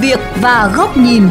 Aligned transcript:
việc 0.00 0.18
và 0.42 0.72
góc 0.76 0.96
nhìn. 0.96 1.22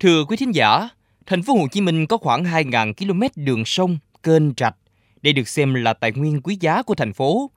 Thưa 0.00 0.24
quý 0.24 0.36
thính 0.36 0.54
giả, 0.54 0.88
thành 1.26 1.42
phố 1.42 1.54
Hồ 1.54 1.68
Chí 1.72 1.80
Minh 1.80 2.06
có 2.06 2.16
khoảng 2.16 2.44
2.000 2.44 2.92
km 2.92 3.42
đường 3.44 3.64
sông, 3.64 3.98
kênh 4.22 4.42
rạch. 4.56 4.76
Đây 5.22 5.32
được 5.32 5.48
xem 5.48 5.74
là 5.74 5.92
tài 5.92 6.12
nguyên 6.12 6.40
quý 6.40 6.56
giá 6.60 6.82
của 6.82 6.94
thành 6.94 7.12
phố. 7.12 7.50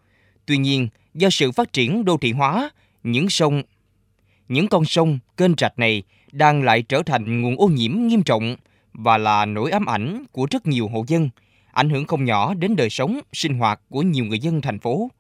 Tuy 0.46 0.58
nhiên, 0.58 0.88
do 1.14 1.30
sự 1.30 1.52
phát 1.52 1.74
triển 1.74 2.06
đô 2.06 2.18
thị 2.18 2.32
hóa, 2.32 2.70
những 3.04 3.30
sông, 3.30 3.64
những 4.50 4.68
con 4.68 4.86
sông, 4.86 5.20
kênh 5.38 5.52
rạch 5.58 5.80
này 5.80 6.04
đang 6.32 6.64
lại 6.64 6.82
trở 6.82 7.02
thành 7.06 7.42
nguồn 7.42 7.56
ô 7.58 7.68
nhiễm 7.68 8.08
nghiêm 8.08 8.24
trọng 8.24 8.56
và 8.94 9.18
là 9.18 9.46
nỗi 9.46 9.72
ám 9.72 9.86
ảnh 9.86 10.24
của 10.32 10.48
rất 10.52 10.68
nhiều 10.68 10.88
hộ 10.88 11.06
dân, 11.08 11.30
ảnh 11.72 11.90
hưởng 11.90 12.06
không 12.06 12.26
nhỏ 12.26 12.54
đến 12.54 12.76
đời 12.76 12.90
sống, 12.90 13.20
sinh 13.34 13.54
hoạt 13.54 13.82
của 13.90 14.02
nhiều 14.02 14.26
người 14.26 14.40
dân 14.40 14.62
thành 14.62 14.80
phố. 14.80 15.12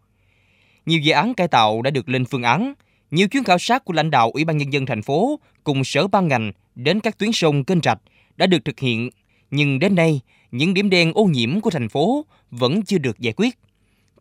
Nhiều 0.85 0.99
dự 0.99 1.11
án 1.11 1.33
cải 1.33 1.47
tạo 1.47 1.81
đã 1.81 1.91
được 1.91 2.09
lên 2.09 2.25
phương 2.25 2.43
án, 2.43 2.73
nhiều 3.11 3.27
chuyến 3.27 3.43
khảo 3.43 3.57
sát 3.59 3.85
của 3.85 3.93
lãnh 3.93 4.11
đạo 4.11 4.31
Ủy 4.31 4.45
ban 4.45 4.57
nhân 4.57 4.73
dân 4.73 4.85
thành 4.85 5.01
phố 5.01 5.39
cùng 5.63 5.83
sở 5.83 6.07
ban 6.07 6.27
ngành 6.27 6.51
đến 6.75 6.99
các 6.99 7.17
tuyến 7.17 7.31
sông 7.31 7.63
kênh 7.63 7.81
rạch 7.83 7.99
đã 8.37 8.47
được 8.47 8.65
thực 8.65 8.79
hiện, 8.79 9.09
nhưng 9.51 9.79
đến 9.79 9.95
nay 9.95 10.21
những 10.51 10.73
điểm 10.73 10.89
đen 10.89 11.11
ô 11.13 11.23
nhiễm 11.23 11.61
của 11.61 11.69
thành 11.69 11.89
phố 11.89 12.25
vẫn 12.51 12.81
chưa 12.81 12.97
được 12.97 13.19
giải 13.19 13.33
quyết. 13.37 13.57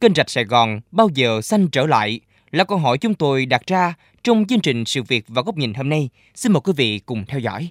Kênh 0.00 0.14
rạch 0.14 0.30
Sài 0.30 0.44
Gòn 0.44 0.80
bao 0.90 1.08
giờ 1.14 1.40
xanh 1.40 1.68
trở 1.68 1.86
lại 1.86 2.20
là 2.50 2.64
câu 2.64 2.78
hỏi 2.78 2.98
chúng 2.98 3.14
tôi 3.14 3.46
đặt 3.46 3.66
ra 3.66 3.94
trong 4.22 4.46
chương 4.46 4.60
trình 4.60 4.84
sự 4.84 5.02
việc 5.02 5.24
và 5.28 5.42
góc 5.42 5.56
nhìn 5.56 5.74
hôm 5.74 5.88
nay. 5.88 6.08
Xin 6.34 6.52
mời 6.52 6.60
quý 6.60 6.72
vị 6.76 6.98
cùng 6.98 7.24
theo 7.26 7.40
dõi. 7.40 7.70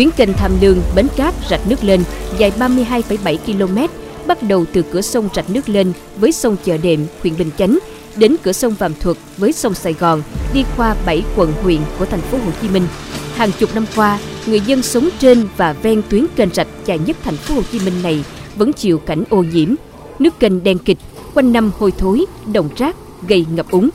Tuyến 0.00 0.10
kênh 0.10 0.32
Tham 0.32 0.52
Lương, 0.60 0.82
Bến 0.94 1.06
Cát, 1.16 1.34
Rạch 1.50 1.60
Nước 1.68 1.84
Lên 1.84 2.02
dài 2.38 2.52
32,7 2.58 3.36
km 3.36 3.78
bắt 4.26 4.42
đầu 4.42 4.64
từ 4.72 4.82
cửa 4.92 5.00
sông 5.00 5.28
Rạch 5.34 5.50
Nước 5.50 5.68
Lên 5.68 5.92
với 6.16 6.32
sông 6.32 6.56
Chợ 6.64 6.76
Đệm, 6.76 7.06
huyện 7.22 7.36
Bình 7.38 7.50
Chánh 7.58 7.78
đến 8.16 8.36
cửa 8.42 8.52
sông 8.52 8.74
Vàm 8.78 8.94
Thuật 8.94 9.16
với 9.36 9.52
sông 9.52 9.74
Sài 9.74 9.92
Gòn 9.92 10.22
đi 10.54 10.64
qua 10.76 10.96
7 11.06 11.22
quận 11.36 11.52
huyện 11.62 11.80
của 11.98 12.04
thành 12.04 12.20
phố 12.20 12.38
Hồ 12.38 12.50
Chí 12.62 12.68
Minh. 12.68 12.86
Hàng 13.34 13.50
chục 13.58 13.74
năm 13.74 13.86
qua, 13.96 14.18
người 14.46 14.60
dân 14.60 14.82
sống 14.82 15.08
trên 15.18 15.48
và 15.56 15.72
ven 15.72 16.02
tuyến 16.08 16.26
kênh 16.36 16.54
rạch 16.54 16.68
dài 16.84 16.98
nhất 16.98 17.16
thành 17.24 17.36
phố 17.36 17.54
Hồ 17.54 17.62
Chí 17.72 17.78
Minh 17.78 18.02
này 18.02 18.24
vẫn 18.56 18.72
chịu 18.72 18.98
cảnh 18.98 19.24
ô 19.30 19.42
nhiễm, 19.42 19.74
nước 20.18 20.40
kênh 20.40 20.64
đen 20.64 20.78
kịch, 20.78 20.98
quanh 21.34 21.52
năm 21.52 21.70
hôi 21.78 21.92
thối, 21.98 22.24
đồng 22.52 22.68
rác, 22.76 22.96
gây 23.28 23.46
ngập 23.54 23.70
úng. 23.70 23.90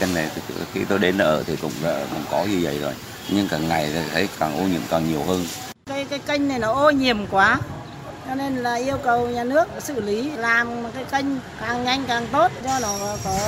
Kênh 0.00 0.14
này 0.14 0.30
khi 0.72 0.80
tôi 0.88 0.98
đến 0.98 1.18
ở 1.18 1.42
thì 1.46 1.56
cũng 1.62 1.72
cũng 1.82 2.22
có 2.30 2.44
như 2.44 2.58
vậy 2.62 2.78
rồi, 2.82 2.92
nhưng 3.28 3.48
càng 3.48 3.68
ngày 3.68 3.90
thì 3.94 4.00
thấy 4.12 4.28
càng 4.38 4.58
ô 4.58 4.62
nhiễm 4.62 4.80
càng 4.90 5.08
nhiều 5.08 5.22
hơn. 5.26 5.46
Cái 5.86 6.04
cái 6.04 6.18
kênh 6.18 6.48
này 6.48 6.58
nó 6.58 6.72
ô 6.72 6.90
nhiễm 6.90 7.26
quá, 7.30 7.58
cho 8.28 8.34
nên 8.34 8.56
là 8.56 8.74
yêu 8.74 8.96
cầu 9.04 9.28
nhà 9.28 9.44
nước 9.44 9.68
xử 9.78 10.00
lý 10.00 10.30
làm 10.30 10.68
cái 10.94 11.04
kênh 11.04 11.26
càng 11.60 11.84
nhanh 11.84 12.04
càng 12.08 12.26
tốt 12.32 12.52
cho 12.64 12.78
nó 12.82 13.16
có 13.24 13.38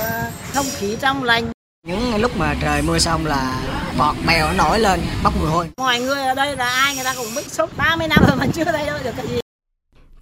không 0.53 0.65
khí 0.77 0.97
trong 1.01 1.23
lành. 1.23 1.51
Những 1.87 2.21
lúc 2.21 2.37
mà 2.37 2.55
trời 2.61 2.81
mưa 2.81 2.99
xong 2.99 3.25
là 3.25 3.61
bọt 3.97 4.15
bèo 4.27 4.47
nó 4.47 4.53
nổi 4.53 4.79
lên 4.79 4.99
bốc 5.23 5.33
mùi 5.39 5.49
hôi. 5.49 5.67
Mọi 5.77 5.99
người 5.99 6.21
ở 6.21 6.33
đây 6.33 6.55
là 6.55 6.69
ai? 6.69 6.95
Người 6.95 7.03
ta 7.03 7.13
cũng 7.17 7.27
bức 7.35 7.45
xúc. 7.45 7.69
30 7.77 8.07
năm 8.07 8.23
rồi 8.27 8.35
mà 8.37 8.45
chưa 8.53 8.63
thay 8.63 8.85
đổi 8.85 8.99
được 9.03 9.11
cái 9.17 9.27
gì? 9.27 9.39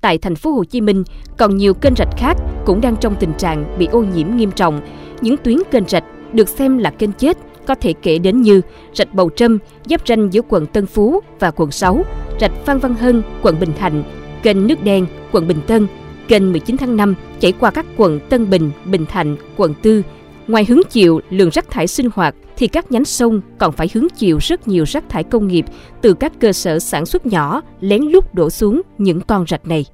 Tại 0.02 0.18
thành 0.18 0.36
phố 0.36 0.52
Hồ 0.52 0.64
Chí 0.64 0.82
Minh, 0.82 1.04
còn 1.38 1.58
nhiều 1.58 1.74
kênh 1.74 1.96
rạch 1.98 2.18
khác 2.18 2.34
cũng 2.66 2.82
đang 2.82 2.96
trong 2.96 3.16
tình 3.20 3.34
trạng 3.38 3.78
bị 3.78 3.86
ô 3.86 4.00
nhiễm 4.00 4.36
nghiêm 4.36 4.52
trọng. 4.52 4.82
Những 5.22 5.38
tuyến 5.38 5.58
kênh 5.72 5.88
rạch 5.88 6.04
được 6.34 6.50
xem 6.50 6.78
là 6.78 6.90
kênh 6.90 7.12
chết 7.12 7.38
có 7.70 7.76
thể 7.76 7.94
kể 7.94 8.20
đến 8.20 8.42
như 8.42 8.62
rạch 8.94 9.14
Bầu 9.14 9.30
Trâm, 9.36 9.60
giáp 9.86 10.08
ranh 10.08 10.34
giữa 10.34 10.42
quận 10.50 10.66
Tân 10.66 10.86
Phú 10.86 11.20
và 11.40 11.52
quận 11.52 11.72
6, 11.72 12.04
rạch 12.42 12.52
Phan 12.66 12.80
Văn 12.80 12.96
Hân, 12.96 13.24
quận 13.42 13.60
Bình 13.60 13.74
Thạnh, 13.80 14.04
kênh 14.44 14.68
Nước 14.68 14.84
Đen, 14.84 15.06
quận 15.32 15.48
Bình 15.48 15.62
Tân, 15.68 15.88
kênh 16.28 16.52
19 16.52 16.78
tháng 16.78 16.98
5 16.98 17.16
chảy 17.40 17.52
qua 17.52 17.72
các 17.72 17.86
quận 17.98 18.20
Tân 18.30 18.50
Bình, 18.50 18.72
Bình 18.86 19.06
Thạnh, 19.06 19.36
quận 19.58 19.74
Tư. 19.82 20.04
Ngoài 20.48 20.66
hứng 20.66 20.82
chịu 20.90 21.22
lượng 21.30 21.50
rác 21.50 21.70
thải 21.70 21.88
sinh 21.88 22.10
hoạt 22.14 22.36
thì 22.58 22.68
các 22.68 22.92
nhánh 22.92 23.06
sông 23.06 23.42
còn 23.58 23.72
phải 23.72 23.90
hứng 23.94 24.08
chịu 24.10 24.38
rất 24.42 24.68
nhiều 24.68 24.84
rác 24.88 25.04
thải 25.10 25.24
công 25.24 25.48
nghiệp 25.48 25.66
từ 26.02 26.14
các 26.14 26.32
cơ 26.40 26.54
sở 26.54 26.80
sản 26.80 27.06
xuất 27.06 27.26
nhỏ 27.26 27.62
lén 27.80 28.02
lút 28.02 28.34
đổ 28.34 28.50
xuống 28.50 28.82
những 28.98 29.22
con 29.22 29.46
rạch 29.48 29.68
này. 29.68 29.86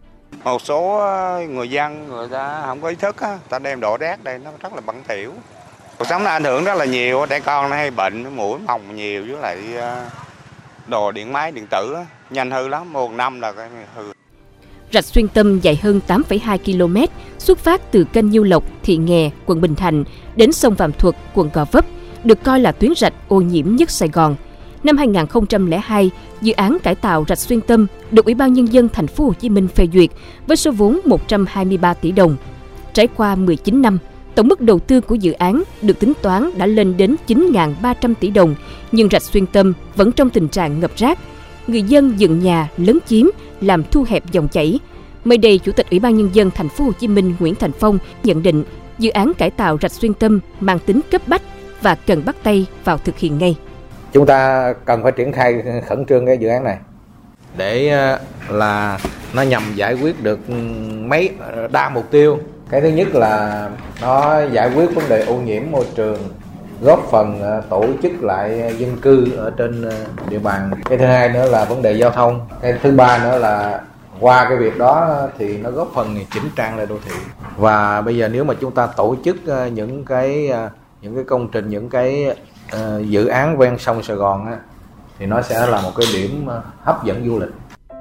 Một 0.43 0.61
số 0.61 0.97
ờ, 0.97 1.41
người 1.49 1.69
dân 1.69 2.07
người 2.07 2.27
ta 2.27 2.63
không 2.65 2.81
có 2.81 2.87
ý 2.87 2.95
thức, 2.95 3.15
ta 3.49 3.59
đem 3.59 3.79
đổ 3.79 3.97
rác 3.97 4.23
đây 4.23 4.39
nó 4.39 4.51
rất 4.61 4.73
là 4.73 4.81
bẩn 4.85 4.95
thỉu. 5.07 5.31
Cuộc 5.97 6.05
sống 6.07 6.23
nó 6.23 6.29
ảnh 6.29 6.43
hưởng 6.43 6.63
rất 6.63 6.75
là 6.75 6.85
nhiều, 6.85 7.25
trẻ 7.29 7.39
con 7.39 7.69
nó 7.69 7.75
hay 7.75 7.91
bệnh, 7.91 8.35
mũi 8.35 8.59
mồng 8.67 8.95
nhiều 8.95 9.25
với 9.27 9.41
lại 9.41 9.57
ờ, 9.77 10.05
đồ 10.87 11.11
điện 11.11 11.33
máy 11.33 11.51
điện 11.51 11.67
tử 11.71 11.95
nhanh 12.29 12.51
hư 12.51 12.67
lắm, 12.67 12.93
một 12.93 13.11
năm 13.11 13.41
là 13.41 13.51
cái 13.51 13.69
hư. 13.95 14.03
Rạch 14.93 15.05
Xuyên 15.05 15.27
Tâm 15.27 15.59
dài 15.59 15.79
hơn 15.83 16.01
8,2 16.07 16.57
km, 16.57 17.13
xuất 17.37 17.57
phát 17.57 17.91
từ 17.91 18.03
kênh 18.03 18.29
Nhiêu 18.29 18.43
Lộc, 18.43 18.63
Thị 18.83 18.97
Nghè, 18.97 19.29
quận 19.45 19.61
Bình 19.61 19.75
Thạnh 19.75 20.03
đến 20.35 20.51
sông 20.51 20.75
Vàm 20.75 20.91
Thuật, 20.91 21.15
quận 21.33 21.49
Gò 21.53 21.65
Vấp, 21.71 21.85
được 22.23 22.43
coi 22.43 22.59
là 22.59 22.71
tuyến 22.71 22.91
rạch 22.95 23.13
ô 23.27 23.41
nhiễm 23.41 23.75
nhất 23.75 23.89
Sài 23.89 24.09
Gòn. 24.09 24.35
Năm 24.83 24.97
2002, 24.97 26.11
dự 26.41 26.53
án 26.53 26.77
cải 26.83 26.95
tạo 26.95 27.25
rạch 27.27 27.39
Xuyên 27.39 27.61
Tâm 27.61 27.87
được 28.11 28.25
Ủy 28.25 28.33
ban 28.33 28.53
nhân 28.53 28.73
dân 28.73 28.89
thành 28.89 29.07
phố 29.07 29.23
Hồ 29.23 29.33
Chí 29.33 29.49
Minh 29.49 29.67
phê 29.67 29.87
duyệt 29.93 30.09
với 30.47 30.57
số 30.57 30.71
vốn 30.71 30.99
123 31.05 31.93
tỷ 31.93 32.11
đồng. 32.11 32.35
Trải 32.93 33.07
qua 33.07 33.35
19 33.35 33.81
năm, 33.81 33.97
tổng 34.35 34.47
mức 34.47 34.61
đầu 34.61 34.79
tư 34.79 35.01
của 35.01 35.15
dự 35.15 35.31
án 35.31 35.63
được 35.81 35.99
tính 35.99 36.13
toán 36.21 36.49
đã 36.57 36.65
lên 36.65 36.97
đến 36.97 37.15
9.300 37.27 38.13
tỷ 38.19 38.29
đồng, 38.29 38.55
nhưng 38.91 39.09
rạch 39.09 39.21
Xuyên 39.21 39.45
Tâm 39.45 39.73
vẫn 39.95 40.11
trong 40.11 40.29
tình 40.29 40.47
trạng 40.47 40.79
ngập 40.79 40.91
rác. 40.95 41.19
Người 41.67 41.81
dân 41.81 42.13
dựng 42.17 42.39
nhà 42.39 42.69
lấn 42.77 42.99
chiếm 43.05 43.25
làm 43.61 43.83
thu 43.91 44.05
hẹp 44.07 44.31
dòng 44.31 44.47
chảy. 44.47 44.79
Mới 45.23 45.37
đây, 45.37 45.57
Chủ 45.57 45.71
tịch 45.71 45.89
Ủy 45.89 45.99
ban 45.99 46.17
nhân 46.17 46.29
dân 46.33 46.51
thành 46.51 46.69
phố 46.69 46.83
Hồ 46.85 46.91
Chí 46.91 47.07
Minh 47.07 47.35
Nguyễn 47.39 47.55
Thành 47.55 47.71
Phong 47.71 47.97
nhận 48.23 48.43
định 48.43 48.63
dự 48.97 49.09
án 49.09 49.33
cải 49.37 49.49
tạo 49.49 49.77
rạch 49.81 49.91
xuyên 49.91 50.13
tâm 50.13 50.39
mang 50.59 50.79
tính 50.79 51.01
cấp 51.11 51.21
bách 51.27 51.41
và 51.81 51.95
cần 51.95 52.25
bắt 52.25 52.35
tay 52.43 52.65
vào 52.83 52.97
thực 52.97 53.17
hiện 53.17 53.37
ngay. 53.37 53.57
Chúng 54.13 54.25
ta 54.25 54.73
cần 54.85 55.03
phải 55.03 55.11
triển 55.11 55.31
khai 55.31 55.63
khẩn 55.87 56.05
trương 56.05 56.25
cái 56.25 56.37
dự 56.37 56.47
án 56.47 56.63
này 56.63 56.77
để 57.57 57.89
ờ, 57.89 58.19
là 58.49 58.99
nó 59.33 59.41
nhằm 59.41 59.63
giải 59.75 59.93
quyết 59.93 60.23
được 60.23 60.39
mấy 61.05 61.29
đa 61.71 61.89
mục 61.89 62.11
tiêu. 62.11 62.39
Cái 62.69 62.81
thứ 62.81 62.87
nhất 62.87 63.07
là 63.15 63.69
nó 64.01 64.41
giải 64.51 64.71
quyết 64.75 64.95
vấn 64.95 65.09
đề 65.09 65.25
ô 65.25 65.35
nhiễm 65.35 65.63
môi 65.71 65.85
trường, 65.95 66.17
góp 66.81 66.99
phần 67.11 67.41
ờ, 67.41 67.61
tổ 67.69 67.85
chức 68.03 68.11
lại 68.23 68.75
dân 68.77 68.97
cư 69.01 69.35
ở 69.37 69.51
trên 69.57 69.81
ờ, 69.81 69.95
địa 70.29 70.39
bàn. 70.39 70.71
Cái 70.85 70.97
thứ 70.97 71.05
hai 71.05 71.29
nữa 71.29 71.49
là 71.49 71.65
vấn 71.65 71.81
đề 71.81 71.91
giao 71.91 72.09
thông. 72.09 72.47
Cái 72.61 72.73
thứ 72.83 72.91
ba 72.91 73.17
nữa 73.23 73.37
là 73.37 73.81
qua 74.19 74.45
cái 74.49 74.57
việc 74.57 74.77
đó 74.77 75.21
thì 75.37 75.57
nó 75.57 75.71
góp 75.71 75.91
phần 75.95 76.15
chỉnh 76.33 76.43
trang 76.55 76.77
lại 76.77 76.85
đô 76.85 76.95
thị 77.05 77.15
và 77.57 78.01
bây 78.01 78.17
giờ 78.17 78.27
nếu 78.27 78.43
mà 78.43 78.53
chúng 78.61 78.71
ta 78.71 78.87
tổ 78.87 79.15
chức 79.25 79.35
ờ, 79.47 79.67
những 79.67 80.05
cái 80.05 80.51
những 81.01 81.15
cái 81.15 81.23
công 81.23 81.47
trình 81.51 81.69
những 81.69 81.89
cái 81.89 82.35
dự 83.01 83.27
án 83.27 83.57
ven 83.57 83.77
sông 83.77 84.03
Sài 84.03 84.15
Gòn 84.17 84.45
á, 84.45 84.57
thì 85.19 85.25
nó 85.25 85.41
sẽ 85.41 85.67
là 85.67 85.81
một 85.81 85.91
cái 85.97 86.07
điểm 86.13 86.47
hấp 86.83 87.03
dẫn 87.05 87.25
du 87.25 87.39
lịch 87.39 87.49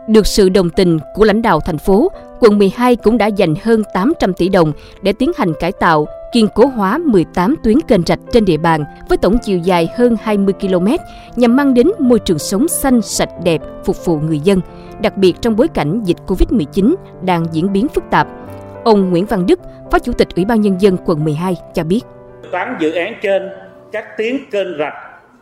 được 0.09 0.27
sự 0.27 0.49
đồng 0.49 0.71
tình 0.71 0.99
của 1.15 1.25
lãnh 1.25 1.43
đạo 1.43 1.61
thành 1.61 1.79
phố, 1.79 2.13
quận 2.45 2.59
12 2.59 2.97
cũng 2.97 3.19
đã 3.19 3.27
dành 3.27 3.55
hơn 3.63 3.83
800 3.95 4.35
tỷ 4.35 4.49
đồng 4.49 4.73
để 5.03 5.13
tiến 5.13 5.33
hành 5.37 5.53
cải 5.61 5.73
tạo, 5.73 6.07
kiên 6.33 6.49
cố 6.55 6.67
hóa 6.67 6.99
18 6.99 7.55
tuyến 7.65 7.81
kênh 7.81 8.03
rạch 8.07 8.19
trên 8.33 8.45
địa 8.45 8.57
bàn 8.57 8.85
với 9.09 9.19
tổng 9.19 9.39
chiều 9.43 9.59
dài 9.59 9.89
hơn 9.97 10.17
20 10.23 10.55
km 10.61 10.87
nhằm 11.37 11.57
mang 11.57 11.75
đến 11.75 11.91
môi 11.99 12.19
trường 12.19 12.39
sống 12.39 12.69
xanh, 12.69 13.03
sạch 13.03 13.29
đẹp, 13.45 13.61
phục 13.85 14.05
vụ 14.05 14.19
người 14.19 14.39
dân, 14.39 14.61
đặc 15.01 15.17
biệt 15.17 15.33
trong 15.41 15.57
bối 15.57 15.69
cảnh 15.69 16.01
dịch 16.05 16.17
Covid-19 16.27 16.95
đang 17.23 17.47
diễn 17.53 17.73
biến 17.73 17.89
phức 17.89 18.05
tạp. 18.11 18.29
Ông 18.85 19.11
Nguyễn 19.11 19.27
Văn 19.27 19.47
Đức, 19.47 19.61
Phó 19.93 19.99
Chủ 19.99 20.13
tịch 20.13 20.29
Ủy 20.37 20.45
ban 20.45 20.61
Nhân 20.61 20.81
dân 20.81 20.97
quận 21.05 21.25
12 21.25 21.57
cho 21.75 21.85
biết. 21.85 22.01
8 22.53 22.77
dự 22.81 22.93
án 22.93 23.15
trên, 23.23 23.43
các 23.93 24.05
tuyến 24.19 24.37
kênh 24.51 24.79
rạch 24.79 24.95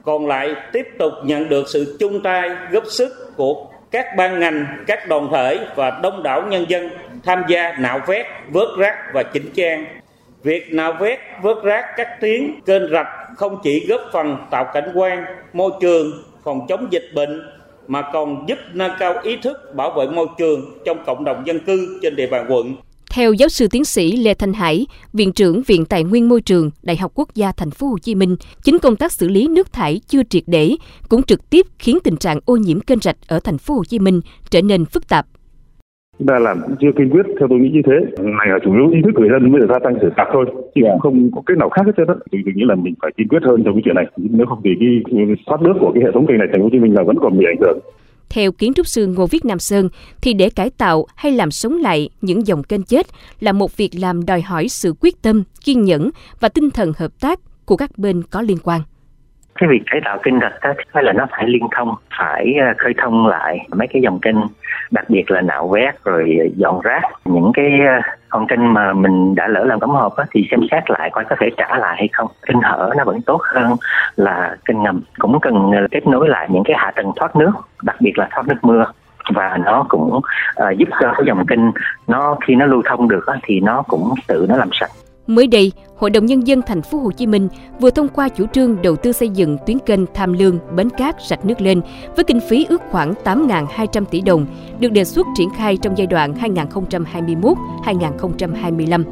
còn 0.04 0.26
lại 0.26 0.54
tiếp 0.72 0.86
tục 0.98 1.12
nhận 1.24 1.48
được 1.48 1.64
sự 1.72 1.96
chung 2.00 2.22
tay 2.22 2.50
góp 2.70 2.84
sức 2.86 3.36
của 3.36 3.66
các 3.92 4.06
ban 4.16 4.40
ngành, 4.40 4.66
các 4.86 5.08
đoàn 5.08 5.28
thể 5.32 5.58
và 5.76 6.00
đông 6.02 6.22
đảo 6.22 6.42
nhân 6.48 6.64
dân 6.68 6.90
tham 7.24 7.42
gia 7.48 7.76
nạo 7.78 8.00
vét, 8.06 8.26
vớt 8.48 8.68
rác 8.78 8.94
và 9.14 9.22
chỉnh 9.22 9.50
trang. 9.54 9.86
Việc 10.42 10.72
nạo 10.72 10.92
vét, 10.92 11.18
vớt 11.42 11.56
rác 11.62 11.84
các 11.96 12.20
tuyến 12.20 12.60
kênh 12.66 12.92
rạch 12.92 13.08
không 13.36 13.58
chỉ 13.62 13.86
góp 13.88 14.00
phần 14.12 14.36
tạo 14.50 14.64
cảnh 14.74 14.92
quan, 14.94 15.24
môi 15.52 15.70
trường, 15.80 16.12
phòng 16.44 16.66
chống 16.68 16.86
dịch 16.90 17.10
bệnh 17.14 17.50
mà 17.86 18.02
còn 18.12 18.44
giúp 18.48 18.58
nâng 18.72 18.92
cao 18.98 19.14
ý 19.22 19.36
thức 19.36 19.74
bảo 19.74 19.90
vệ 19.90 20.06
môi 20.06 20.26
trường 20.38 20.78
trong 20.84 21.04
cộng 21.06 21.24
đồng 21.24 21.46
dân 21.46 21.58
cư 21.60 21.98
trên 22.02 22.16
địa 22.16 22.26
bàn 22.26 22.46
quận. 22.48 22.74
Theo 23.14 23.32
giáo 23.32 23.48
sư 23.48 23.66
tiến 23.70 23.84
sĩ 23.84 24.16
Lê 24.16 24.34
Thanh 24.34 24.52
Hải, 24.52 24.86
viện 25.12 25.32
trưởng 25.32 25.62
Viện 25.66 25.84
Tài 25.90 26.04
nguyên 26.04 26.28
Môi 26.28 26.40
trường, 26.40 26.70
Đại 26.82 26.96
học 26.96 27.12
Quốc 27.14 27.28
gia 27.34 27.52
Thành 27.56 27.70
phố 27.70 27.86
Hồ 27.86 27.98
Chí 28.02 28.14
Minh, 28.14 28.36
chính 28.64 28.78
công 28.78 28.96
tác 28.96 29.12
xử 29.12 29.28
lý 29.28 29.48
nước 29.48 29.72
thải 29.72 30.00
chưa 30.06 30.22
triệt 30.22 30.42
để 30.46 30.70
cũng 31.08 31.22
trực 31.22 31.50
tiếp 31.50 31.66
khiến 31.78 31.98
tình 32.04 32.16
trạng 32.16 32.38
ô 32.46 32.56
nhiễm 32.56 32.80
kênh 32.80 32.98
rạch 32.98 33.16
ở 33.28 33.40
Thành 33.44 33.58
phố 33.58 33.74
Hồ 33.74 33.84
Chí 33.84 33.98
Minh 33.98 34.20
trở 34.50 34.62
nên 34.62 34.84
phức 34.84 35.08
tạp. 35.08 35.26
chúng 36.18 36.28
ta 36.28 36.38
làm 36.38 36.60
cũng 36.66 36.76
chưa 36.80 36.92
kiên 36.98 37.10
quyết 37.10 37.26
theo 37.38 37.48
tôi 37.48 37.58
nghĩ 37.58 37.70
như 37.72 37.82
thế 37.86 37.96
này 38.18 38.48
là 38.48 38.58
chủ 38.64 38.72
yếu 38.72 38.90
ý 38.90 39.00
thức 39.04 39.14
người 39.14 39.28
dân 39.32 39.52
mới 39.52 39.60
được 39.60 39.66
gia 39.70 39.78
tăng 39.78 39.94
xử 40.00 40.08
phạt 40.16 40.28
thôi 40.32 40.44
chứ 40.74 40.80
yeah. 40.84 41.00
không 41.02 41.30
có 41.34 41.42
cách 41.46 41.58
nào 41.58 41.68
khác 41.68 41.82
hết 41.86 41.92
trơn 41.96 42.06
á 42.06 42.14
tôi 42.32 42.42
nghĩ 42.54 42.64
là 42.70 42.74
mình 42.74 42.94
phải 43.02 43.10
kiên 43.16 43.28
quyết 43.28 43.42
hơn 43.42 43.62
trong 43.64 43.74
cái 43.74 43.82
chuyện 43.84 43.94
này 43.94 44.06
nếu 44.16 44.46
không 44.46 44.60
thì 44.64 44.70
cái 44.80 44.90
thoát 45.46 45.60
nước 45.62 45.74
của 45.80 45.92
cái 45.94 46.02
hệ 46.04 46.10
thống 46.14 46.26
kênh 46.26 46.38
này 46.38 46.48
thành 46.50 46.60
phố 46.60 46.64
hồ 46.64 46.70
chí 46.72 46.78
minh 46.78 46.94
là 46.94 47.02
vẫn 47.02 47.16
còn 47.20 47.38
bị 47.38 47.44
ảnh 47.52 47.60
hưởng 47.60 47.78
theo 48.34 48.52
kiến 48.52 48.72
trúc 48.74 48.86
sư 48.86 49.06
Ngô 49.06 49.26
Viết 49.26 49.44
Nam 49.44 49.58
Sơn, 49.58 49.88
thì 50.22 50.34
để 50.34 50.50
cải 50.56 50.70
tạo 50.78 51.06
hay 51.16 51.32
làm 51.32 51.50
sống 51.50 51.78
lại 51.80 52.08
những 52.20 52.46
dòng 52.46 52.62
kênh 52.62 52.82
chết 52.82 53.06
là 53.40 53.52
một 53.52 53.76
việc 53.76 53.90
làm 54.00 54.26
đòi 54.26 54.40
hỏi 54.40 54.68
sự 54.68 54.94
quyết 55.00 55.14
tâm, 55.22 55.42
kiên 55.64 55.84
nhẫn 55.84 56.10
và 56.40 56.48
tinh 56.48 56.70
thần 56.70 56.92
hợp 56.98 57.10
tác 57.20 57.38
của 57.66 57.76
các 57.76 57.90
bên 57.96 58.22
có 58.30 58.42
liên 58.42 58.58
quan. 58.64 58.80
Cái 59.54 59.68
việc 59.72 59.82
cải 59.90 60.00
tạo 60.04 60.18
kênh 60.22 60.40
rạch 60.40 60.52
đó 60.62 60.72
phải 60.92 61.02
là 61.04 61.12
nó 61.12 61.26
phải 61.30 61.44
liên 61.46 61.66
thông 61.76 61.94
phải 62.18 62.54
ờ, 62.60 62.74
khơi 62.78 62.92
thông 63.02 63.26
lại 63.26 63.58
mấy 63.76 63.88
cái 63.88 64.02
dòng 64.02 64.20
kênh 64.20 64.36
đặc 64.90 65.10
biệt 65.10 65.30
là 65.30 65.40
nạo 65.40 65.68
vét 65.68 66.04
rồi 66.04 66.38
dọn 66.56 66.80
rác 66.80 67.02
những 67.24 67.50
cái 67.54 67.70
ờ, 67.86 68.16
còn 68.32 68.46
kênh 68.46 68.72
mà 68.72 68.92
mình 68.92 69.34
đã 69.34 69.48
lỡ 69.48 69.64
làm 69.64 69.80
cống 69.80 69.90
hộp 69.90 70.16
á, 70.16 70.24
thì 70.30 70.48
xem 70.50 70.60
xét 70.70 70.90
lại 70.90 71.10
coi 71.12 71.24
có 71.24 71.36
thể 71.40 71.50
trả 71.56 71.76
lại 71.78 71.96
hay 71.98 72.08
không. 72.12 72.28
Kênh 72.46 72.60
hở 72.60 72.90
nó 72.96 73.04
vẫn 73.04 73.22
tốt 73.22 73.40
hơn 73.54 73.76
là 74.16 74.56
kênh 74.64 74.82
ngầm. 74.82 75.00
Cũng 75.18 75.40
cần 75.40 75.70
ờ, 75.72 75.86
kết 75.90 76.06
nối 76.06 76.28
lại 76.28 76.46
những 76.50 76.64
cái 76.64 76.76
hạ 76.78 76.92
tầng 76.96 77.12
thoát 77.16 77.36
nước 77.36 77.52
đặc 77.82 77.96
biệt 78.00 78.18
là 78.18 78.28
thoát 78.30 78.48
nước 78.48 78.58
mưa. 78.62 78.84
Và 79.34 79.58
nó 79.64 79.84
cũng 79.88 80.14
uh, 80.14 80.76
giúp 80.76 80.88
cho 81.00 81.12
cái 81.16 81.22
dòng 81.26 81.46
kênh 81.46 81.60
nó 82.06 82.36
khi 82.46 82.54
nó 82.54 82.66
lưu 82.66 82.82
thông 82.84 83.08
được 83.08 83.26
á, 83.26 83.34
thì 83.42 83.60
nó 83.60 83.82
cũng 83.82 84.14
tự 84.28 84.46
nó 84.48 84.56
làm 84.56 84.68
sạch. 84.72 84.90
Mới 85.26 85.46
đây, 85.46 85.72
Hội 85.96 86.10
đồng 86.10 86.26
nhân 86.26 86.46
dân 86.46 86.62
thành 86.62 86.82
phố 86.82 86.98
Hồ 86.98 87.10
Chí 87.10 87.26
Minh 87.26 87.48
vừa 87.80 87.90
thông 87.90 88.08
qua 88.08 88.28
chủ 88.28 88.46
trương 88.52 88.82
đầu 88.82 88.96
tư 88.96 89.12
xây 89.12 89.28
dựng 89.28 89.58
tuyến 89.66 89.78
kênh 89.78 90.00
Tham 90.14 90.32
Lương, 90.32 90.58
Bến 90.76 90.90
Cát, 90.90 91.16
Rạch 91.28 91.44
Nước 91.44 91.60
Lên 91.60 91.80
với 92.16 92.24
kinh 92.24 92.40
phí 92.40 92.66
ước 92.68 92.82
khoảng 92.90 93.14
8.200 93.24 94.04
tỷ 94.04 94.20
đồng, 94.20 94.46
được 94.78 94.92
đề 94.92 95.04
xuất 95.04 95.26
triển 95.36 95.48
khai 95.56 95.76
trong 95.76 95.98
giai 95.98 96.06
đoạn 96.06 96.34
2021-2025. 97.84 99.04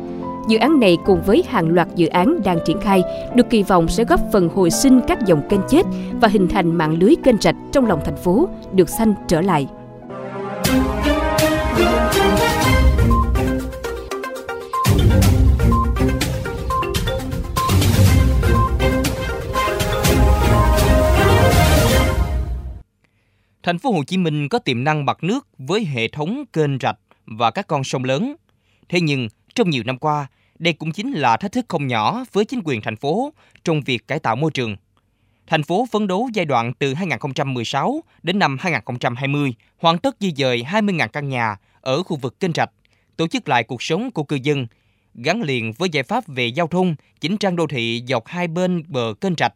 Dự 0.49 0.59
án 0.59 0.81
này 0.81 0.99
cùng 1.07 1.23
với 1.27 1.45
hàng 1.49 1.69
loạt 1.69 1.89
dự 1.95 2.07
án 2.07 2.43
đang 2.45 2.59
triển 2.67 2.81
khai 2.81 3.03
được 3.35 3.51
kỳ 3.51 3.63
vọng 3.63 3.89
sẽ 3.89 4.05
góp 4.05 4.21
phần 4.33 4.49
hồi 4.49 4.71
sinh 4.71 5.01
các 5.09 5.27
dòng 5.27 5.43
kênh 5.49 5.61
chết 5.69 5.87
và 6.21 6.29
hình 6.29 6.49
thành 6.49 6.79
mạng 6.79 6.97
lưới 7.01 7.15
kênh 7.25 7.41
rạch 7.41 7.57
trong 7.73 7.87
lòng 7.87 8.01
thành 8.05 8.17
phố 8.17 8.49
được 8.73 8.89
xanh 8.89 9.15
trở 9.29 9.41
lại. 9.41 9.69
Thành 23.71 23.79
phố 23.79 23.93
Hồ 23.93 24.05
Chí 24.05 24.17
Minh 24.17 24.49
có 24.49 24.59
tiềm 24.59 24.85
năng 24.85 25.05
mặt 25.05 25.25
nước 25.25 25.49
với 25.59 25.85
hệ 25.85 26.09
thống 26.09 26.45
kênh 26.53 26.79
rạch 26.79 26.99
và 27.27 27.51
các 27.51 27.67
con 27.67 27.85
sông 27.85 28.05
lớn. 28.05 28.37
Thế 28.89 29.01
nhưng, 29.01 29.29
trong 29.55 29.71
nhiều 29.71 29.83
năm 29.87 29.99
qua, 29.99 30.27
đây 30.59 30.73
cũng 30.73 30.93
chính 30.93 31.13
là 31.13 31.37
thách 31.37 31.53
thức 31.53 31.65
không 31.69 31.87
nhỏ 31.87 32.25
với 32.33 32.45
chính 32.45 32.61
quyền 32.65 32.81
thành 32.81 32.97
phố 32.97 33.33
trong 33.65 33.81
việc 33.81 34.09
cải 34.09 34.19
tạo 34.19 34.37
môi 34.37 34.51
trường. 34.51 34.77
Thành 35.47 35.63
phố 35.63 35.87
phấn 35.93 36.07
đấu 36.07 36.29
giai 36.35 36.45
đoạn 36.45 36.73
từ 36.79 36.95
2016 36.95 38.01
đến 38.23 38.39
năm 38.39 38.57
2020 38.61 39.55
hoàn 39.79 39.99
tất 39.99 40.17
di 40.21 40.33
dời 40.37 40.63
20.000 40.63 41.09
căn 41.09 41.29
nhà 41.29 41.57
ở 41.81 42.03
khu 42.03 42.17
vực 42.17 42.41
kênh 42.41 42.53
rạch, 42.53 42.71
tổ 43.17 43.27
chức 43.27 43.49
lại 43.49 43.65
cuộc 43.65 43.83
sống 43.83 44.11
của 44.11 44.25
cư 44.25 44.39
dân, 44.43 44.67
gắn 45.15 45.43
liền 45.43 45.73
với 45.73 45.89
giải 45.93 46.03
pháp 46.03 46.25
về 46.27 46.47
giao 46.47 46.67
thông, 46.67 46.95
chỉnh 47.21 47.37
trang 47.37 47.57
đô 47.57 47.67
thị 47.67 48.03
dọc 48.09 48.27
hai 48.27 48.49
bên 48.49 48.83
bờ 48.89 49.15
kênh 49.21 49.35
rạch 49.39 49.55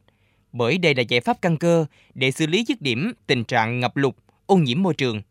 bởi 0.55 0.79
đây 0.79 0.95
là 0.95 1.03
giải 1.03 1.21
pháp 1.21 1.43
căn 1.43 1.57
cơ 1.57 1.87
để 2.15 2.31
xử 2.31 2.47
lý 2.47 2.65
dứt 2.69 2.81
điểm 2.81 3.13
tình 3.27 3.45
trạng 3.45 3.81
ngập 3.81 3.97
lụt, 3.97 4.15
ô 4.47 4.57
nhiễm 4.57 4.83
môi 4.83 4.95
trường. 4.95 5.23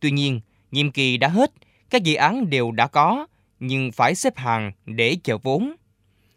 Tuy 0.00 0.10
nhiên, 0.10 0.40
nhiệm 0.70 0.90
kỳ 0.90 1.16
đã 1.16 1.28
hết, 1.28 1.52
các 1.90 2.02
dự 2.02 2.14
án 2.14 2.50
đều 2.50 2.70
đã 2.70 2.86
có, 2.86 3.26
nhưng 3.60 3.92
phải 3.92 4.14
xếp 4.14 4.36
hàng 4.36 4.72
để 4.86 5.16
chờ 5.24 5.38
vốn. 5.38 5.74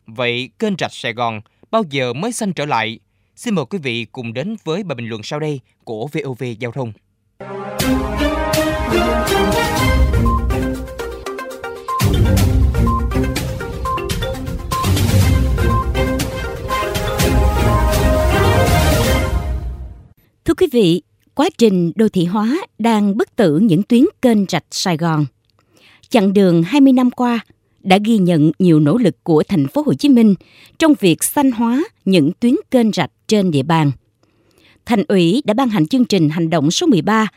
Vậy 0.05 0.49
kênh 0.59 0.73
rạch 0.79 0.93
Sài 0.93 1.13
Gòn 1.13 1.41
bao 1.71 1.83
giờ 1.89 2.13
mới 2.13 2.31
xanh 2.31 2.53
trở 2.53 2.65
lại? 2.65 2.99
Xin 3.35 3.55
mời 3.55 3.65
quý 3.65 3.77
vị 3.77 4.05
cùng 4.11 4.33
đến 4.33 4.55
với 4.63 4.83
bài 4.83 4.95
bình 4.95 5.07
luận 5.07 5.23
sau 5.23 5.39
đây 5.39 5.59
của 5.83 6.07
VOV 6.07 6.43
Giao 6.59 6.71
thông. 6.71 6.93
Thưa 20.45 20.53
quý 20.53 20.67
vị, 20.71 21.01
quá 21.35 21.49
trình 21.57 21.91
đô 21.95 22.09
thị 22.09 22.25
hóa 22.25 22.57
đang 22.79 23.17
bức 23.17 23.35
tử 23.35 23.57
những 23.57 23.83
tuyến 23.83 24.03
kênh 24.21 24.45
rạch 24.49 24.65
Sài 24.71 24.97
Gòn. 24.97 25.25
Chặng 26.09 26.33
đường 26.33 26.63
20 26.63 26.93
năm 26.93 27.11
qua 27.11 27.39
đã 27.79 27.97
ghi 28.05 28.17
nhận 28.17 28.51
nhiều 28.59 28.79
nỗ 28.79 28.97
lực 28.97 29.23
của 29.23 29.43
thành 29.47 29.67
phố 29.67 29.83
Hồ 29.85 29.93
Chí 29.93 30.09
Minh 30.09 30.35
trong 30.79 30.93
việc 30.99 31.23
xanh 31.23 31.51
hóa 31.51 31.83
những 32.05 32.31
tuyến 32.39 32.55
kênh 32.71 32.91
rạch 32.91 33.11
trên 33.27 33.51
địa 33.51 33.63
bàn. 33.63 33.91
Thành 34.85 35.03
ủy 35.07 35.41
đã 35.45 35.53
ban 35.53 35.69
hành 35.69 35.87
chương 35.87 36.05
trình 36.05 36.29
hành 36.29 36.49
động 36.49 36.71
số 36.71 36.87
13, 36.87 37.27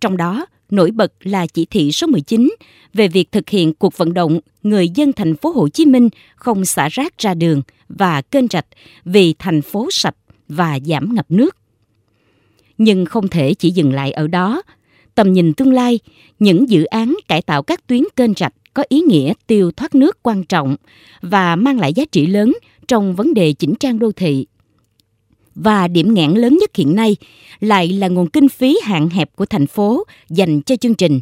trong 0.00 0.16
đó 0.16 0.46
nổi 0.70 0.90
bật 0.90 1.12
là 1.20 1.46
chỉ 1.46 1.66
thị 1.70 1.92
số 1.92 2.06
19 2.06 2.54
về 2.94 3.08
việc 3.08 3.32
thực 3.32 3.48
hiện 3.48 3.74
cuộc 3.74 3.96
vận 3.96 4.14
động 4.14 4.40
người 4.62 4.88
dân 4.88 5.12
thành 5.12 5.36
phố 5.36 5.50
Hồ 5.50 5.68
Chí 5.68 5.86
Minh 5.86 6.08
không 6.36 6.64
xả 6.64 6.88
rác 6.88 7.18
ra 7.18 7.34
đường 7.34 7.62
và 7.88 8.22
kênh 8.22 8.48
rạch 8.48 8.66
vì 9.04 9.34
thành 9.38 9.62
phố 9.62 9.88
sạch 9.90 10.16
và 10.48 10.78
giảm 10.86 11.14
ngập 11.14 11.26
nước 11.28 11.56
nhưng 12.80 13.04
không 13.04 13.28
thể 13.28 13.54
chỉ 13.54 13.70
dừng 13.70 13.92
lại 13.92 14.12
ở 14.12 14.26
đó. 14.26 14.62
Tầm 15.14 15.32
nhìn 15.32 15.54
tương 15.54 15.72
lai, 15.72 15.98
những 16.38 16.70
dự 16.70 16.84
án 16.84 17.16
cải 17.28 17.42
tạo 17.42 17.62
các 17.62 17.86
tuyến 17.86 18.02
kênh 18.16 18.34
rạch 18.34 18.54
có 18.74 18.84
ý 18.88 19.00
nghĩa 19.00 19.32
tiêu 19.46 19.70
thoát 19.72 19.94
nước 19.94 20.18
quan 20.22 20.44
trọng 20.44 20.76
và 21.22 21.56
mang 21.56 21.80
lại 21.80 21.92
giá 21.92 22.04
trị 22.12 22.26
lớn 22.26 22.52
trong 22.88 23.14
vấn 23.14 23.34
đề 23.34 23.52
chỉnh 23.52 23.74
trang 23.80 23.98
đô 23.98 24.12
thị. 24.12 24.46
Và 25.54 25.88
điểm 25.88 26.14
nghẽn 26.14 26.30
lớn 26.30 26.56
nhất 26.60 26.70
hiện 26.76 26.94
nay 26.94 27.16
lại 27.60 27.88
là 27.88 28.08
nguồn 28.08 28.30
kinh 28.30 28.48
phí 28.48 28.78
hạn 28.82 29.08
hẹp 29.10 29.36
của 29.36 29.46
thành 29.46 29.66
phố 29.66 30.04
dành 30.28 30.62
cho 30.62 30.76
chương 30.76 30.94
trình, 30.94 31.20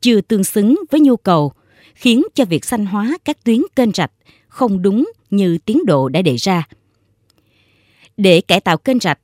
chưa 0.00 0.20
tương 0.20 0.44
xứng 0.44 0.80
với 0.90 1.00
nhu 1.00 1.16
cầu, 1.16 1.52
khiến 1.94 2.22
cho 2.34 2.44
việc 2.44 2.64
xanh 2.64 2.86
hóa 2.86 3.18
các 3.24 3.44
tuyến 3.44 3.60
kênh 3.76 3.92
rạch 3.92 4.12
không 4.48 4.82
đúng 4.82 5.10
như 5.30 5.58
tiến 5.58 5.86
độ 5.86 6.08
đã 6.08 6.22
đề 6.22 6.36
ra. 6.36 6.68
Để 8.16 8.40
cải 8.40 8.60
tạo 8.60 8.76
kênh 8.76 8.98
rạch, 8.98 9.18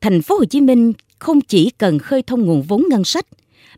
thành 0.00 0.22
phố 0.22 0.38
Hồ 0.38 0.44
Chí 0.44 0.60
Minh 0.60 0.92
không 1.20 1.40
chỉ 1.40 1.70
cần 1.78 1.98
khơi 1.98 2.22
thông 2.22 2.42
nguồn 2.42 2.62
vốn 2.62 2.84
ngân 2.90 3.04
sách 3.04 3.26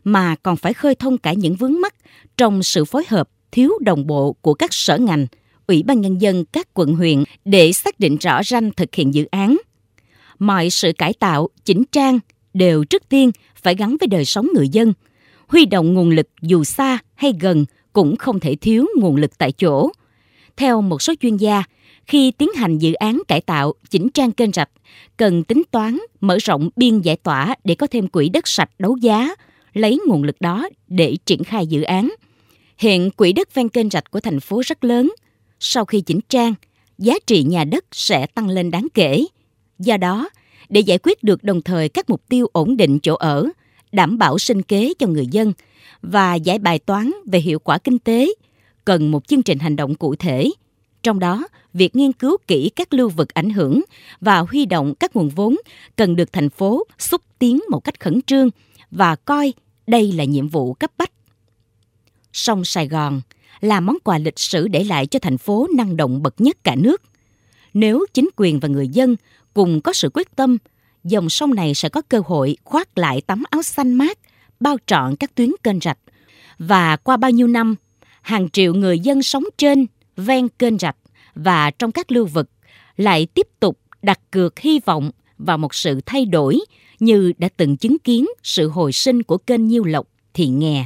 mà 0.03 0.35
còn 0.43 0.57
phải 0.57 0.73
khơi 0.73 0.95
thông 0.95 1.17
cả 1.17 1.33
những 1.33 1.55
vướng 1.55 1.81
mắc 1.81 1.95
trong 2.37 2.63
sự 2.63 2.85
phối 2.85 3.03
hợp 3.07 3.29
thiếu 3.51 3.71
đồng 3.81 4.07
bộ 4.07 4.33
của 4.41 4.53
các 4.53 4.73
sở 4.73 4.97
ngành, 4.97 5.27
ủy 5.67 5.83
ban 5.83 6.01
nhân 6.01 6.21
dân 6.21 6.45
các 6.45 6.67
quận 6.73 6.95
huyện 6.95 7.23
để 7.45 7.73
xác 7.73 7.99
định 7.99 8.17
rõ 8.17 8.43
ranh 8.43 8.71
thực 8.71 8.95
hiện 8.95 9.13
dự 9.13 9.25
án. 9.25 9.57
Mọi 10.39 10.69
sự 10.69 10.91
cải 10.97 11.13
tạo, 11.13 11.49
chỉnh 11.65 11.83
trang 11.91 12.19
đều 12.53 12.83
trước 12.83 13.09
tiên 13.09 13.31
phải 13.55 13.75
gắn 13.75 13.97
với 13.99 14.07
đời 14.07 14.25
sống 14.25 14.47
người 14.55 14.69
dân. 14.69 14.93
Huy 15.47 15.65
động 15.65 15.93
nguồn 15.93 16.09
lực 16.09 16.27
dù 16.41 16.63
xa 16.63 16.97
hay 17.15 17.33
gần 17.39 17.65
cũng 17.93 18.15
không 18.15 18.39
thể 18.39 18.55
thiếu 18.55 18.85
nguồn 18.99 19.15
lực 19.15 19.37
tại 19.37 19.51
chỗ. 19.51 19.89
Theo 20.57 20.81
một 20.81 21.01
số 21.01 21.13
chuyên 21.21 21.37
gia, 21.37 21.63
khi 22.07 22.31
tiến 22.31 22.49
hành 22.55 22.77
dự 22.77 22.93
án 22.93 23.21
cải 23.27 23.41
tạo, 23.41 23.73
chỉnh 23.89 24.09
trang 24.09 24.31
kênh 24.31 24.51
rạch, 24.51 24.69
cần 25.17 25.43
tính 25.43 25.63
toán 25.71 25.99
mở 26.21 26.37
rộng 26.43 26.69
biên 26.75 27.01
giải 27.01 27.15
tỏa 27.15 27.55
để 27.63 27.75
có 27.75 27.87
thêm 27.87 28.07
quỹ 28.07 28.29
đất 28.29 28.47
sạch 28.47 28.69
đấu 28.79 28.97
giá, 28.97 29.35
lấy 29.73 29.99
nguồn 30.07 30.23
lực 30.23 30.41
đó 30.41 30.69
để 30.87 31.17
triển 31.25 31.43
khai 31.43 31.67
dự 31.67 31.81
án. 31.81 32.09
Hiện 32.77 33.11
quỹ 33.11 33.33
đất 33.33 33.53
ven 33.53 33.69
kênh 33.69 33.89
rạch 33.89 34.11
của 34.11 34.19
thành 34.19 34.39
phố 34.39 34.61
rất 34.65 34.83
lớn. 34.83 35.13
Sau 35.59 35.85
khi 35.85 36.01
chỉnh 36.01 36.19
trang, 36.29 36.53
giá 36.97 37.13
trị 37.27 37.43
nhà 37.43 37.63
đất 37.63 37.85
sẽ 37.91 38.27
tăng 38.27 38.49
lên 38.49 38.71
đáng 38.71 38.87
kể. 38.93 39.25
Do 39.79 39.97
đó, 39.97 40.29
để 40.69 40.81
giải 40.81 40.97
quyết 40.97 41.23
được 41.23 41.43
đồng 41.43 41.61
thời 41.61 41.89
các 41.89 42.09
mục 42.09 42.21
tiêu 42.29 42.47
ổn 42.53 42.77
định 42.77 42.99
chỗ 42.99 43.15
ở, 43.15 43.49
đảm 43.91 44.17
bảo 44.17 44.39
sinh 44.39 44.61
kế 44.61 44.93
cho 44.99 45.07
người 45.07 45.27
dân 45.27 45.53
và 46.01 46.35
giải 46.35 46.59
bài 46.59 46.79
toán 46.79 47.11
về 47.25 47.39
hiệu 47.39 47.59
quả 47.59 47.77
kinh 47.77 47.99
tế, 47.99 48.33
cần 48.85 49.11
một 49.11 49.27
chương 49.27 49.43
trình 49.43 49.59
hành 49.59 49.75
động 49.75 49.95
cụ 49.95 50.15
thể. 50.15 50.49
Trong 51.03 51.19
đó, 51.19 51.47
việc 51.73 51.95
nghiên 51.95 52.13
cứu 52.13 52.37
kỹ 52.47 52.71
các 52.75 52.93
lưu 52.93 53.09
vực 53.09 53.33
ảnh 53.33 53.49
hưởng 53.49 53.81
và 54.21 54.39
huy 54.39 54.65
động 54.65 54.95
các 54.95 55.15
nguồn 55.15 55.29
vốn 55.29 55.55
cần 55.95 56.15
được 56.15 56.33
thành 56.33 56.49
phố 56.49 56.83
xúc 56.99 57.21
tiến 57.39 57.59
một 57.69 57.83
cách 57.83 57.99
khẩn 57.99 58.21
trương 58.21 58.49
và 58.91 59.15
coi 59.15 59.53
đây 59.87 60.11
là 60.11 60.23
nhiệm 60.23 60.47
vụ 60.47 60.73
cấp 60.73 60.91
bách. 60.97 61.11
Sông 62.33 62.65
Sài 62.65 62.87
Gòn 62.87 63.21
là 63.61 63.79
món 63.79 63.97
quà 64.03 64.17
lịch 64.17 64.39
sử 64.39 64.67
để 64.67 64.83
lại 64.83 65.05
cho 65.05 65.19
thành 65.19 65.37
phố 65.37 65.67
năng 65.77 65.97
động 65.97 66.23
bậc 66.23 66.41
nhất 66.41 66.57
cả 66.63 66.75
nước. 66.75 67.01
Nếu 67.73 68.05
chính 68.13 68.29
quyền 68.35 68.59
và 68.59 68.67
người 68.67 68.87
dân 68.87 69.15
cùng 69.53 69.81
có 69.81 69.93
sự 69.93 70.09
quyết 70.13 70.35
tâm, 70.35 70.57
dòng 71.03 71.29
sông 71.29 71.53
này 71.53 71.73
sẽ 71.73 71.89
có 71.89 72.01
cơ 72.01 72.21
hội 72.25 72.57
khoác 72.63 72.97
lại 72.97 73.21
tấm 73.21 73.43
áo 73.49 73.63
xanh 73.63 73.93
mát, 73.93 74.19
bao 74.59 74.77
trọn 74.85 75.15
các 75.15 75.35
tuyến 75.35 75.51
kênh 75.63 75.79
rạch. 75.79 75.99
Và 76.59 76.95
qua 76.95 77.17
bao 77.17 77.31
nhiêu 77.31 77.47
năm, 77.47 77.75
hàng 78.21 78.49
triệu 78.49 78.73
người 78.73 78.99
dân 78.99 79.23
sống 79.23 79.43
trên, 79.57 79.85
ven 80.17 80.49
kênh 80.59 80.77
rạch 80.77 80.97
và 81.35 81.71
trong 81.71 81.91
các 81.91 82.11
lưu 82.11 82.25
vực 82.25 82.49
lại 82.97 83.25
tiếp 83.25 83.47
tục 83.59 83.79
đặt 84.01 84.19
cược 84.31 84.59
hy 84.59 84.79
vọng 84.85 85.11
vào 85.37 85.57
một 85.57 85.75
sự 85.75 86.01
thay 86.05 86.25
đổi 86.25 86.59
như 86.99 87.33
đã 87.37 87.49
từng 87.57 87.77
chứng 87.77 87.99
kiến 87.99 88.25
sự 88.43 88.69
hồi 88.69 88.91
sinh 88.91 89.23
của 89.23 89.37
kênh 89.37 89.67
Nhiêu 89.67 89.83
Lộc 89.83 90.07
thì 90.33 90.47
nghe. 90.47 90.85